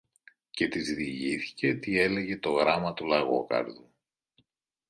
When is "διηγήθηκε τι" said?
0.93-1.99